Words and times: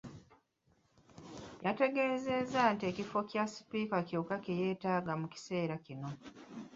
Ategeezezza 1.69 2.61
nti 2.73 2.83
ekifo 2.91 3.17
kya 3.29 3.43
Sipiika 3.53 3.97
kyokka 4.07 4.35
kye 4.43 4.53
yeetaaga 4.61 5.13
mu 5.21 5.27
kiseera 5.33 5.75
kino. 5.85 6.09